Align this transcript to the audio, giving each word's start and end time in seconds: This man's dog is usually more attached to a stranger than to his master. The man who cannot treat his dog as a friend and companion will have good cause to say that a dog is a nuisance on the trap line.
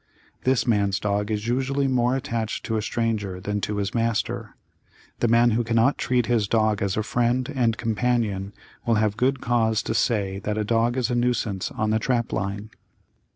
This 0.45 0.65
man's 0.65 0.99
dog 0.99 1.29
is 1.29 1.47
usually 1.47 1.87
more 1.87 2.15
attached 2.15 2.65
to 2.65 2.75
a 2.75 2.81
stranger 2.81 3.39
than 3.39 3.61
to 3.61 3.77
his 3.77 3.93
master. 3.93 4.55
The 5.19 5.27
man 5.27 5.51
who 5.51 5.63
cannot 5.63 5.99
treat 5.99 6.25
his 6.25 6.47
dog 6.47 6.81
as 6.81 6.97
a 6.97 7.03
friend 7.03 7.47
and 7.55 7.77
companion 7.77 8.51
will 8.87 8.95
have 8.95 9.15
good 9.15 9.41
cause 9.41 9.83
to 9.83 9.93
say 9.93 10.39
that 10.39 10.57
a 10.57 10.63
dog 10.65 10.97
is 10.97 11.11
a 11.11 11.15
nuisance 11.15 11.69
on 11.69 11.91
the 11.91 11.99
trap 11.99 12.33
line. 12.33 12.71